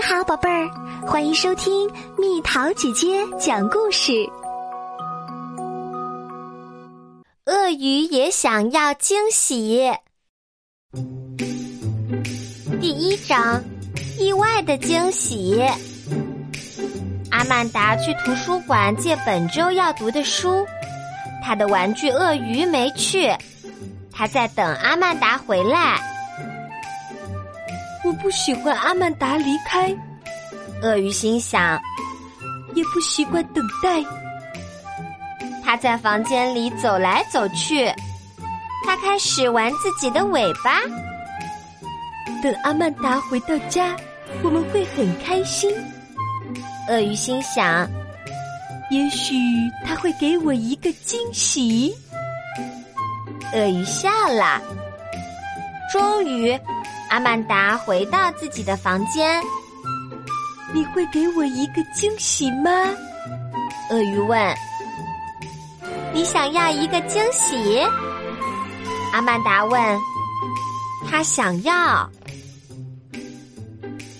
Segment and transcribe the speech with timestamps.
[0.00, 0.70] 你好，宝贝儿，
[1.06, 4.26] 欢迎收听蜜桃姐姐讲故事。
[7.44, 9.92] 鳄鱼也想要惊喜。
[12.80, 13.62] 第一章，
[14.18, 15.62] 意外的惊喜。
[17.30, 20.66] 阿曼达去图书馆借本周要读的书，
[21.44, 23.30] 他的玩具鳄鱼没去，
[24.10, 26.09] 他在等阿曼达回来。
[28.10, 29.96] 我不喜欢阿曼达离开，
[30.82, 31.80] 鳄鱼心想，
[32.74, 34.02] 也不习惯等待。
[35.62, 37.86] 他在房间里走来走去，
[38.84, 40.80] 他开始玩自己的尾巴。
[42.42, 43.94] 等阿曼达回到家，
[44.42, 45.72] 我们会很开心。
[46.88, 47.88] 鳄鱼心想，
[48.90, 49.36] 也许
[49.86, 51.94] 他会给我一个惊喜。
[53.54, 54.60] 鳄鱼笑了，
[55.92, 56.58] 终于。
[57.10, 59.42] 阿曼达回到自己的房间。
[60.72, 62.70] 你会给我一个惊喜吗？
[63.90, 64.54] 鳄鱼问。
[66.12, 67.80] 你想要一个惊喜？
[69.12, 70.00] 阿曼达问。
[71.10, 71.74] 他想要。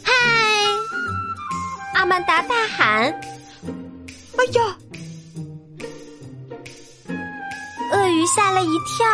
[0.03, 0.13] 嗨！
[1.95, 3.05] 阿曼达大喊。
[4.37, 4.77] 哎呀！
[7.93, 9.07] 鳄鱼吓了一跳。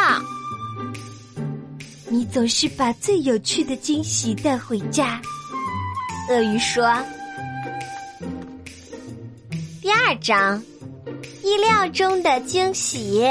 [2.08, 5.20] 你总是把最有趣的惊喜带回家，
[6.28, 6.96] 鳄鱼说。
[9.82, 10.62] 第二章，
[11.42, 13.24] 意料中的惊喜。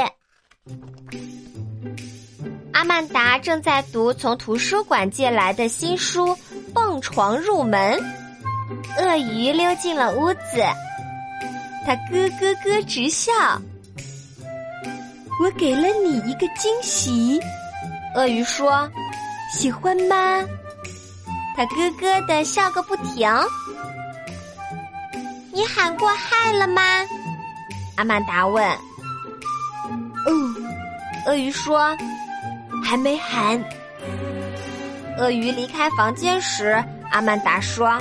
[2.72, 6.26] 阿曼达正在读从图书馆借来的新书
[6.74, 7.98] 《蹦床入门》，
[8.98, 10.62] 鳄鱼溜进了屋子，
[11.86, 13.32] 他咯咯咯直笑。
[15.42, 17.40] 我给了你一个惊喜。
[18.16, 18.90] 鳄鱼说
[19.52, 20.16] ：“喜欢吗？”
[21.54, 23.30] 他咯咯的笑个不停。
[25.52, 26.82] 你喊过嗨了吗？
[27.96, 28.66] 阿曼达问。
[30.24, 30.32] 哦，
[31.26, 31.94] 鳄鱼说
[32.82, 33.62] ：“还没喊。”
[35.18, 37.98] 鳄鱼离开房间时，阿曼达说：“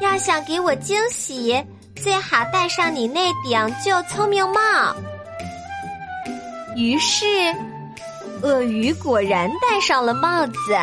[0.00, 1.60] 要想给我惊喜，
[1.96, 4.60] 最好戴上你那顶旧聪明帽。”
[6.76, 7.26] 于是。
[8.42, 10.74] 鳄鱼果然戴上了帽子。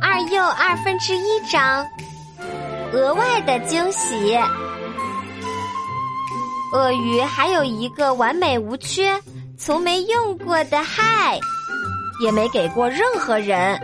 [0.00, 1.86] 二又二分之一张，
[2.92, 4.38] 额外的惊喜。
[6.72, 9.20] 鳄鱼还有一个完美无缺、
[9.58, 11.38] 从没用过的嗨，
[12.22, 13.80] 也没给过任何人，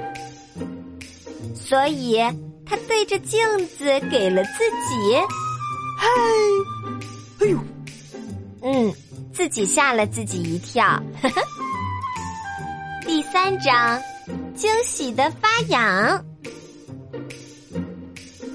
[1.55, 2.17] 所以
[2.65, 5.17] 他对着镜子给了自己
[5.99, 6.09] 嗨。
[7.41, 7.59] 哎呦，
[8.63, 8.95] 嗯。
[9.37, 10.99] 自己吓了自己一跳。
[13.05, 14.01] 第三章，
[14.55, 16.25] 惊喜的发痒。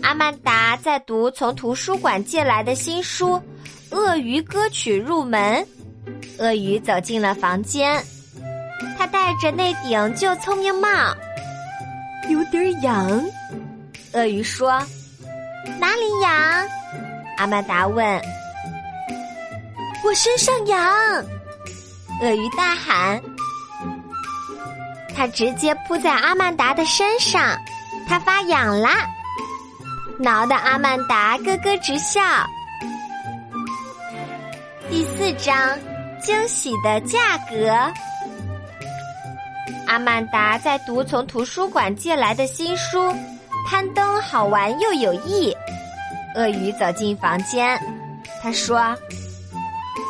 [0.02, 3.36] 阿曼达在读从图书馆借来的新书
[3.92, 5.64] 《鳄鱼歌曲入门》。
[6.40, 8.03] 鳄鱼走进了房间，
[8.98, 10.90] 他戴着那顶旧聪明帽，
[12.28, 13.24] 有点痒。
[14.13, 14.72] 鳄鱼说
[15.80, 16.68] ：“哪里痒？”
[17.38, 18.19] 阿曼达问。
[20.03, 20.79] 我身上痒，
[22.22, 23.22] 鳄鱼大喊。
[25.16, 27.56] 它直接扑在阿曼达的身上，
[28.07, 29.07] 它发痒啦，
[30.17, 32.22] 挠得阿曼达咯咯直笑。
[34.89, 35.78] 第四章，
[36.19, 37.72] 惊喜的价格。
[39.88, 43.13] 阿曼达在读从图书馆借来的新书，
[43.68, 45.56] 攀登好玩又有益。
[46.35, 47.79] 鳄鱼走进房间，
[48.41, 48.97] 他说。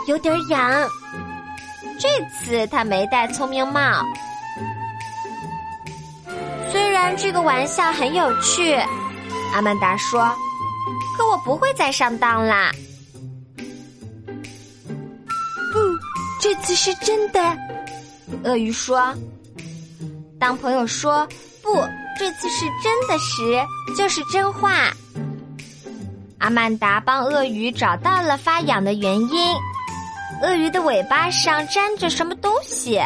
[0.07, 0.89] 有点痒，
[2.00, 3.81] 这次他没戴聪明帽。
[6.72, 8.73] 虽然这个玩笑很有趣，
[9.53, 10.22] 阿曼达说，
[11.17, 12.72] 可我不会再上当啦。
[15.72, 15.79] 不，
[16.41, 17.57] 这次是真的。
[18.44, 19.13] 鳄鱼说。
[20.40, 21.28] 当朋友说
[21.61, 21.76] 不，
[22.17, 23.61] 这次是真的时，
[23.96, 24.91] 就是真话。
[26.40, 29.55] 阿曼达帮鳄鱼找到了发痒的原因。
[30.41, 32.99] 鳄鱼的尾巴上粘着什么东西？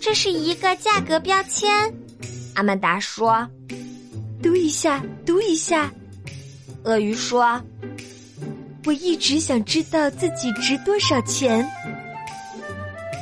[0.00, 1.70] 这是一个价格标签。
[2.54, 3.46] 阿曼达说
[4.40, 5.90] ：“读一下，读一下。”
[6.84, 7.60] 鳄鱼说
[8.86, 11.68] ：“我一直想知道自己值多少钱。”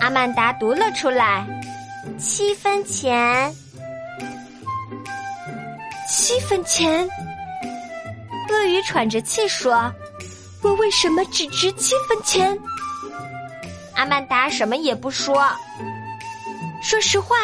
[0.01, 1.47] 阿曼达读了出来
[2.19, 3.53] ：“七分钱，
[6.07, 7.09] 七分钱。”
[8.51, 9.91] 鳄鱼喘着气说。
[10.63, 12.59] 我为什么只值七分钱？
[13.95, 15.51] 阿曼达什么也不说。
[16.83, 17.37] 说实话，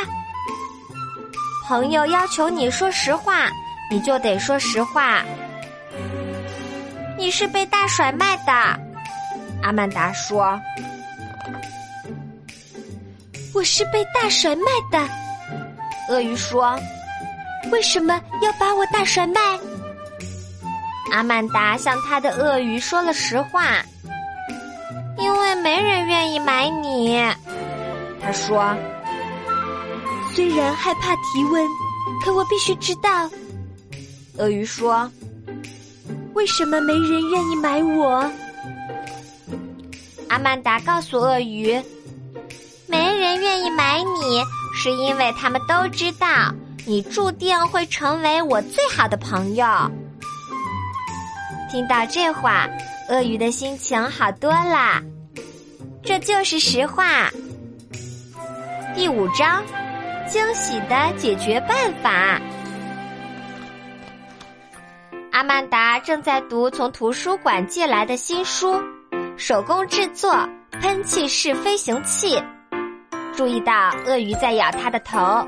[1.67, 3.49] 朋友要求你说实话，
[3.91, 5.23] 你就得说实话。
[7.17, 8.53] 你是被大甩卖的，
[9.63, 10.61] 阿曼达说。
[13.55, 15.09] 我是被大甩卖的，
[16.09, 16.79] 鳄鱼说。
[17.71, 19.41] 为什么要把我大甩卖？
[21.15, 23.81] 阿曼达向他的鳄鱼说了实话，
[25.17, 27.17] 因为没人愿意买你。
[28.21, 28.75] 他说
[30.35, 31.65] ：“虽然害怕提问，
[32.25, 33.31] 可我必须知道。”
[34.39, 35.09] 鳄鱼说
[36.35, 38.29] ：“为什么没人愿意买我？”
[40.29, 41.81] 阿曼达告诉鳄鱼
[42.89, 44.43] ：“没人愿意买你，
[44.75, 46.27] 是因为他们都知道。”
[46.87, 49.65] 你注定会成为我最好的朋友。
[51.75, 52.69] 听到这话，
[53.09, 55.03] 鳄鱼的心情好多了。
[56.05, 57.29] 这就是实话。
[58.95, 59.61] 第五章：
[60.29, 62.41] 惊喜的解决办法。
[65.33, 68.75] 阿曼达正在读从图书馆借来的新书
[69.37, 70.49] 《手工制作
[70.81, 72.37] 喷气式飞行器》，
[73.35, 75.45] 注意到鳄鱼在咬它的头。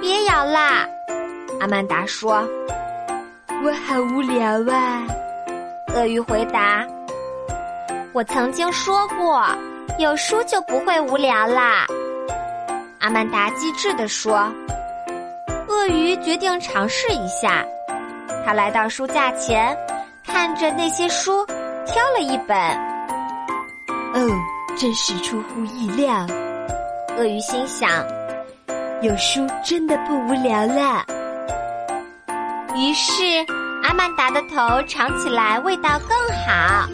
[0.00, 0.84] 别咬啦，
[1.60, 2.44] 阿曼达说
[3.62, 4.42] ：“我好无聊
[4.72, 5.02] 啊。”
[5.94, 6.86] 鳄鱼回答
[8.14, 9.44] ：“我曾经说过，
[9.98, 11.86] 有书就不会无聊啦。”
[13.00, 14.52] 阿曼达机智地说
[15.68, 17.64] ：“鳄鱼决定尝试一下。”
[18.46, 19.76] 他来到书架前，
[20.24, 21.44] 看着那些书，
[21.86, 22.56] 挑了一本。
[24.14, 24.28] 哦，
[24.76, 26.26] 真是出乎意料，
[27.16, 27.90] 鳄鱼心想。
[29.02, 31.04] 有书真的不无聊了。
[32.80, 33.44] 于是，
[33.82, 36.88] 阿曼达的头尝起来味道更好。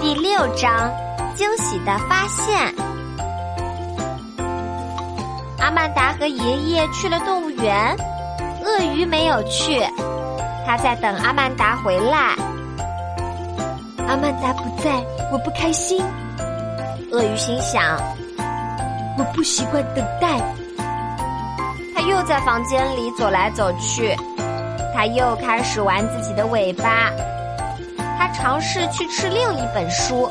[0.00, 0.90] 第六章：
[1.36, 2.74] 惊喜的发现。
[5.60, 7.96] 阿曼达和爷爷去了动物园，
[8.64, 9.80] 鳄鱼没有去，
[10.66, 12.34] 他在等阿曼达回来。
[14.08, 15.00] 阿曼达不在，
[15.30, 16.04] 我不开心。
[17.12, 17.96] 鳄鱼心想。
[19.16, 20.40] 我不习惯等待。
[22.00, 24.16] 他又在房间里走来走去，
[24.94, 27.10] 他又开始玩自己的尾巴。
[28.18, 30.26] 他尝试去吃另一本书，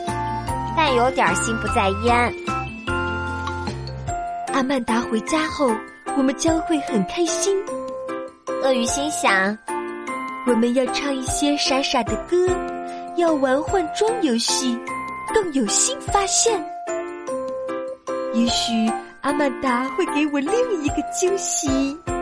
[0.76, 2.34] 但有点心不在焉。
[4.52, 5.70] 阿曼达回家后，
[6.18, 7.56] 我们将会很开心。
[8.64, 9.56] 鳄鱼心想：
[10.48, 12.48] 我们要唱一些傻傻的歌，
[13.16, 14.76] 要玩换装游戏，
[15.36, 16.60] 更有新发现。
[18.34, 21.98] 也许阿曼达会给我另一个惊喜。
[22.06, 22.14] 呵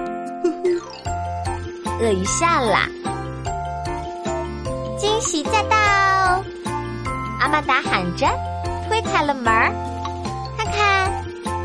[0.49, 2.79] 呵，鳄鱼笑了。
[4.97, 5.77] 惊喜驾到！
[7.39, 8.27] 阿曼达喊着，
[8.88, 9.71] 推开了门儿。
[10.57, 11.11] 看看，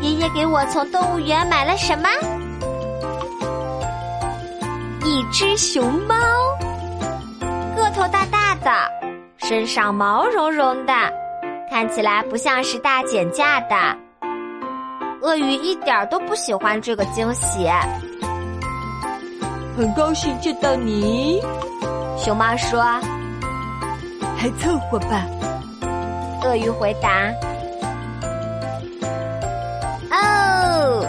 [0.01, 2.07] 爷爷给我从动物园买了什么？
[5.03, 6.15] 一只熊猫，
[7.75, 8.71] 个头大大的，
[9.37, 10.93] 身上毛茸茸的，
[11.71, 13.75] 看起来不像是大减价的。
[15.23, 17.65] 鳄鱼一点都不喜欢这个惊喜。
[19.77, 21.41] 很高兴见到你，
[22.17, 22.83] 熊猫说
[24.35, 25.25] ：“还凑合吧。”
[26.43, 27.31] 鳄鱼回答
[30.11, 31.07] ：“哦！”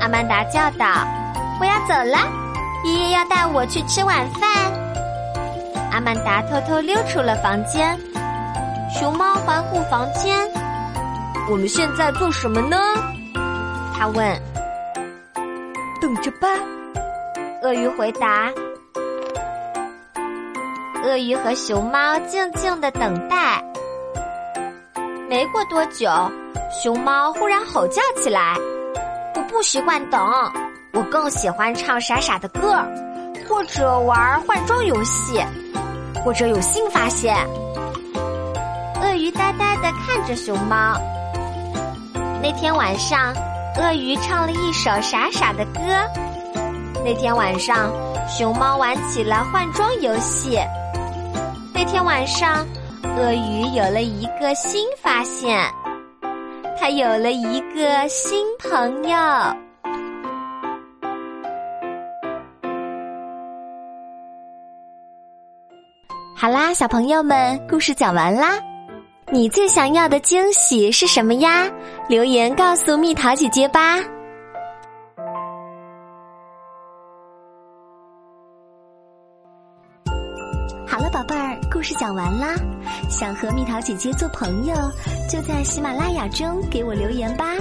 [0.00, 0.86] 阿曼达叫道
[1.58, 2.18] ：“我要走了，
[2.84, 4.50] 爷爷要带我去吃晚饭。”
[5.90, 7.98] 阿曼达偷偷溜出了房间。
[8.92, 10.46] 熊猫环顾房间
[11.50, 12.76] ：“我们现在做什么呢？”
[13.98, 14.38] 他问
[16.02, 16.48] ：“等着吧。”
[17.64, 18.52] 鳄鱼回答。
[21.02, 23.64] 鳄鱼和熊猫静静的等待。
[25.30, 26.10] 没过多久，
[26.70, 28.54] 熊猫忽然吼叫起来
[29.34, 30.20] ：“我不习惯等，
[30.92, 32.84] 我更喜欢唱傻傻的歌，
[33.48, 35.42] 或者玩换装游戏，
[36.22, 37.34] 或者有新发现。”
[39.00, 41.00] 鳄鱼呆呆的看着熊猫。
[42.42, 43.34] 那天晚上。
[43.78, 45.80] 鳄鱼唱了一首傻傻的歌。
[47.04, 47.92] 那天晚上，
[48.26, 50.58] 熊猫玩起了换装游戏。
[51.74, 52.66] 那天晚上，
[53.02, 55.60] 鳄鱼有了一个新发现，
[56.80, 59.16] 它有了一个新朋友。
[66.34, 68.58] 好啦，小朋友们，故事讲完啦。
[69.32, 71.68] 你最想要的惊喜是什么呀？
[72.08, 73.96] 留言告诉蜜桃姐姐吧。
[80.86, 82.54] 好了，宝贝儿，故事讲完啦。
[83.10, 84.74] 想和蜜桃姐姐做朋友，
[85.28, 87.52] 就在喜马拉雅中给我留言吧。